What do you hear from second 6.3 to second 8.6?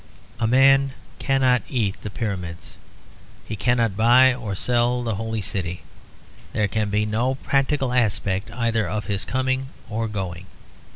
there can be no practical aspect